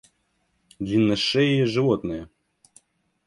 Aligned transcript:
Длинношеее 0.79 1.67
животное 1.67 2.27